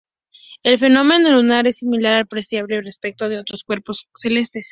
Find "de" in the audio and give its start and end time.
3.29-3.37